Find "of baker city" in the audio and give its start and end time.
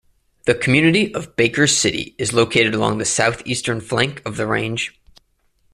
1.13-2.15